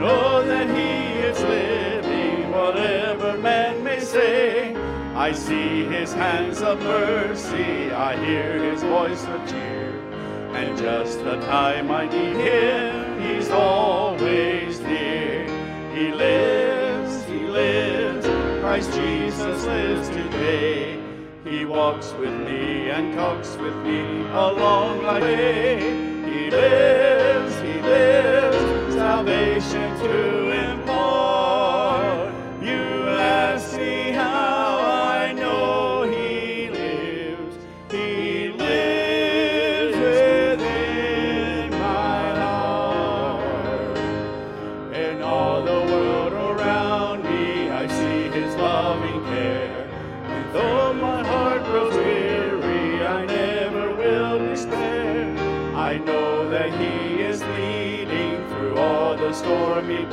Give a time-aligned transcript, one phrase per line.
[0.00, 4.74] know that He is living, whatever man may say.
[5.14, 9.90] I see His hands of mercy, I hear His voice of cheer.
[10.54, 15.44] And just the time I need Him, He's always near.
[15.94, 18.26] He lives, He lives,
[18.60, 20.98] Christ Jesus lives today.
[21.44, 25.78] He walks with me and talks with me along my way.
[26.30, 27.09] He lives,
[29.72, 30.29] to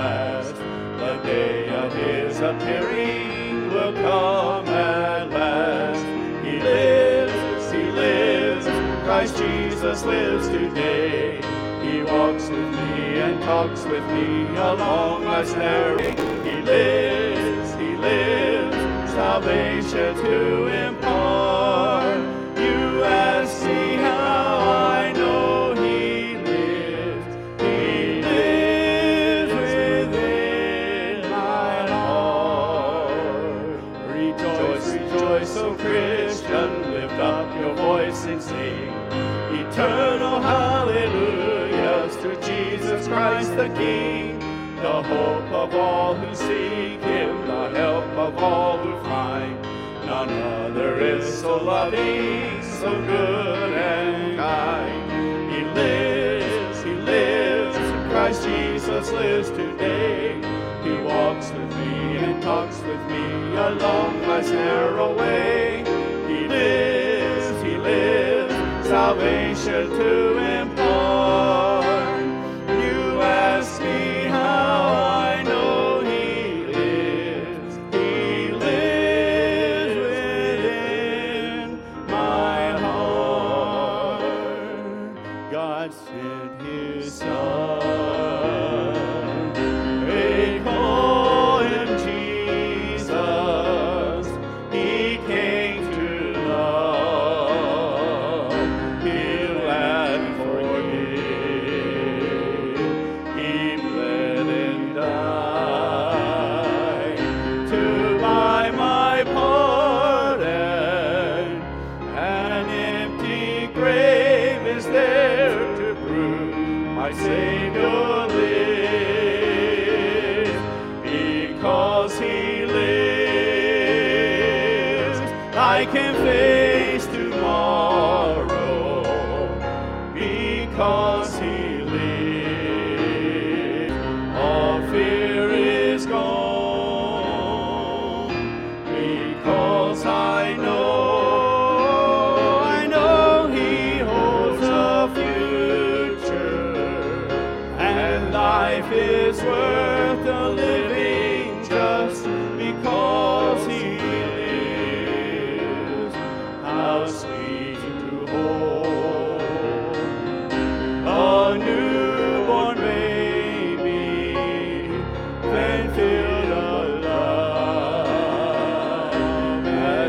[0.00, 0.54] blast.
[1.02, 6.04] The day of His appearing will come at last.
[6.44, 8.66] He lives, He lives,
[9.04, 11.40] Christ Jesus lives today.
[11.82, 15.98] He walks with me and talks with me along life's narrow.
[16.46, 18.76] He lives, He lives,
[19.12, 22.18] salvation to impart.
[22.58, 23.62] You ask
[43.10, 44.38] Christ the King,
[44.76, 49.60] the hope of all who seek Him, the help of all who find.
[50.06, 55.50] None other is so loving, so good and kind.
[55.50, 57.76] He lives, He lives,
[58.12, 60.36] Christ Jesus lives today.
[60.84, 65.78] He walks with me and talks with me along life's narrow way.
[66.28, 68.54] He lives, He lives,
[68.86, 70.59] salvation to impart.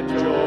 [0.09, 0.40] Joy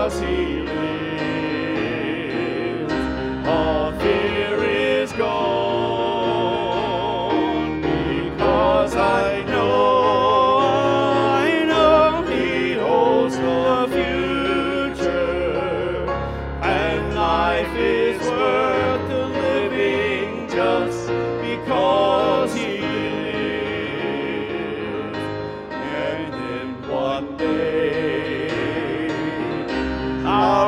[0.00, 0.59] Because He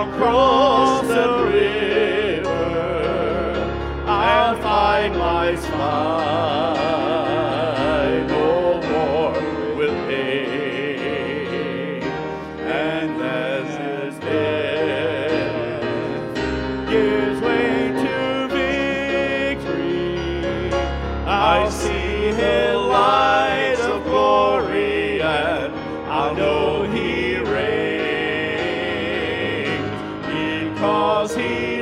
[0.03, 2.49] across the river,
[4.07, 6.42] I'll find my spouse.
[31.23, 31.82] because he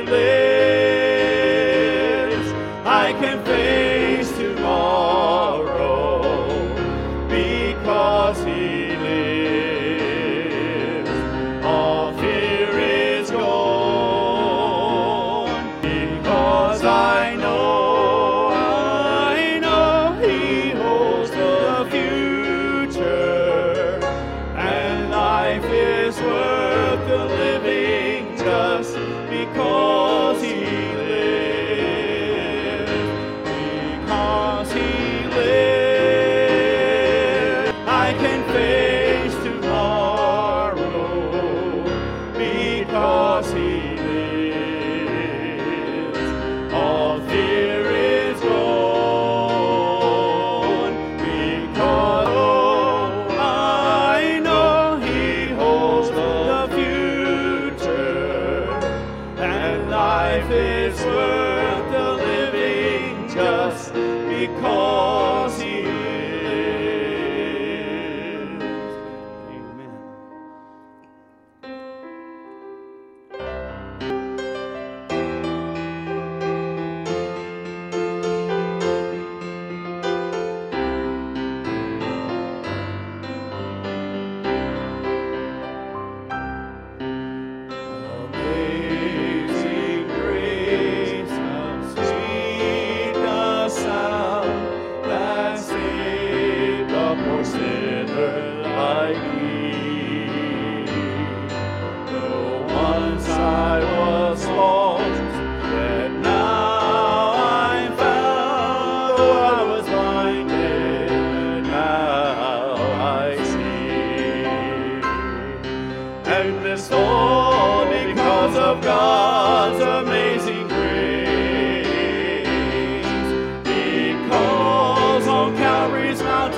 [60.91, 65.10] is worth the living just because.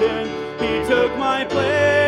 [0.04, 2.03] He took my place.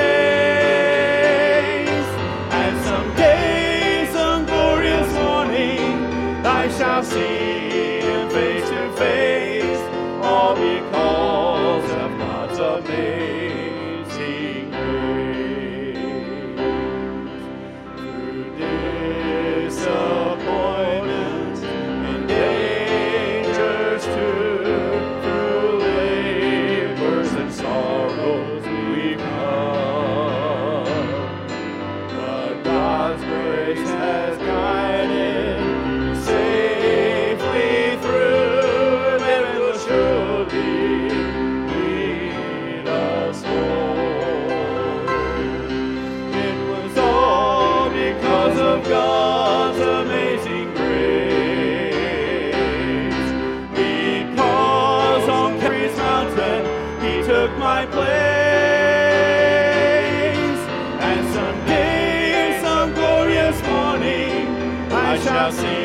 [57.45, 58.05] took my place.
[61.09, 64.47] And someday, in some glorious morning,
[64.91, 65.84] I shall see.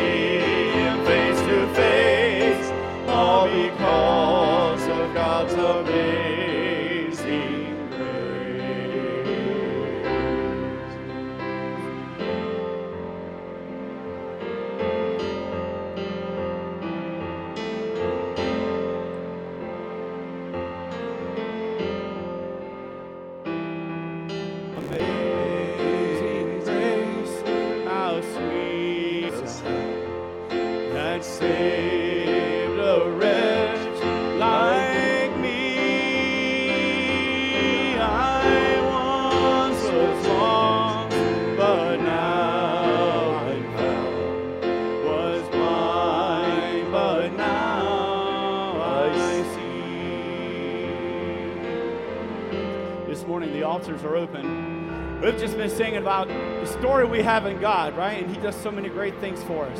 [54.01, 55.21] altars are open.
[55.21, 58.23] We've just been singing about the story we have in God, right?
[58.23, 59.79] And He does so many great things for us.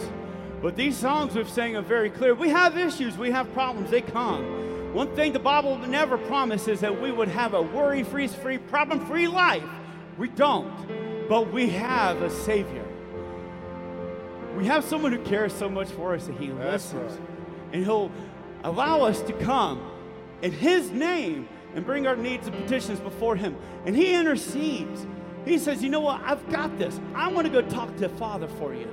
[0.61, 2.35] But these songs we've sang are very clear.
[2.35, 4.93] We have issues, we have problems, they come.
[4.93, 9.05] One thing the Bible never promises that we would have a worry free, free, problem
[9.07, 9.63] free life.
[10.17, 11.27] We don't.
[11.27, 12.85] But we have a Savior.
[14.55, 17.13] We have someone who cares so much for us that He That's listens.
[17.13, 17.21] right.
[17.73, 18.11] And He'll
[18.63, 19.81] allow us to come
[20.41, 23.55] in His name and bring our needs and petitions before Him.
[23.85, 25.05] And He intercedes.
[25.45, 26.21] He says, You know what?
[26.23, 26.99] I've got this.
[27.15, 28.87] I want to go talk to Father for you.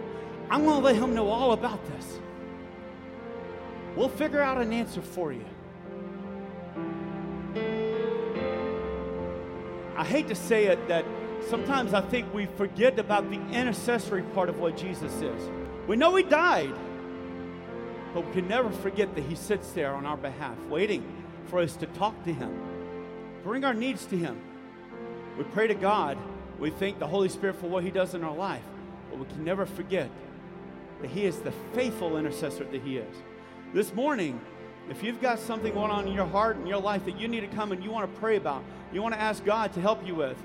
[0.50, 2.18] I want to let Him know all about this.
[3.96, 5.44] We'll figure out an answer for you.
[9.96, 11.04] I hate to say it that
[11.48, 15.50] sometimes I think we forget about the intercessory part of what Jesus is.
[15.88, 16.74] We know He died,
[18.14, 21.04] but we can never forget that He sits there on our behalf, waiting
[21.46, 22.56] for us to talk to Him,
[23.42, 24.40] bring our needs to Him.
[25.36, 26.18] We pray to God.
[26.58, 28.64] We thank the Holy Spirit for what He does in our life,
[29.10, 30.10] but we can never forget
[31.00, 33.16] that He is the faithful intercessor that He is.
[33.72, 34.40] This morning,
[34.90, 37.40] if you've got something going on in your heart and your life that you need
[37.40, 40.06] to come and you want to pray about, you want to ask God to help
[40.06, 40.36] you with,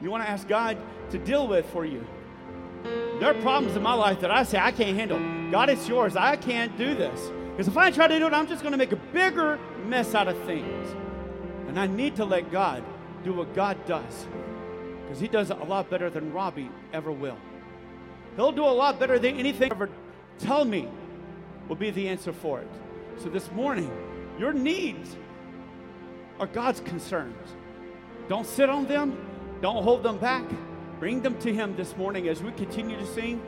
[0.00, 0.78] you want to ask God
[1.10, 2.06] to deal with for you.
[2.84, 5.20] There are problems in my life that I say I can't handle.
[5.50, 6.16] God, it's yours.
[6.16, 7.30] I can't do this.
[7.50, 10.14] Because if I try to do it, I'm just going to make a bigger mess
[10.14, 10.96] out of things.
[11.72, 12.84] And I need to let God
[13.24, 14.26] do what God does.
[15.00, 17.38] Because He does it a lot better than Robbie ever will.
[18.36, 19.88] He'll do a lot better than anything ever
[20.38, 20.86] tell me
[21.68, 22.68] will be the answer for it.
[23.16, 23.90] So this morning,
[24.38, 25.16] your needs
[26.38, 27.54] are God's concerns.
[28.28, 29.16] Don't sit on them,
[29.62, 30.44] don't hold them back.
[31.00, 33.40] Bring them to Him this morning as we continue to sing.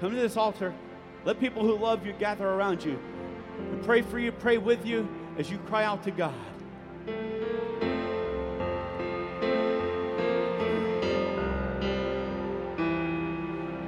[0.00, 0.72] Come to this altar.
[1.24, 2.96] Let people who love you gather around you
[3.58, 6.32] and pray for you, pray with you as you cry out to God.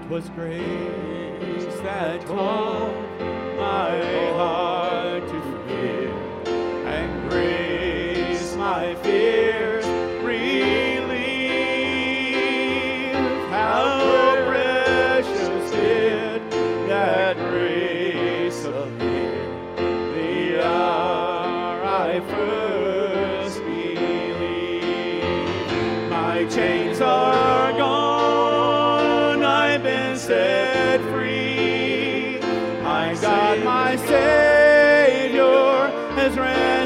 [0.09, 0.63] Twas grace
[1.83, 3.08] that taught
[32.99, 35.47] My God, my Savior
[36.17, 36.78] has ransomed